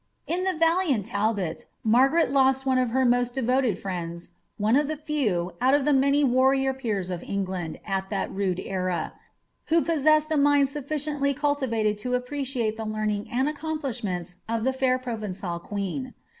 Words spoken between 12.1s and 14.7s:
appreciate the learning and accomplishments of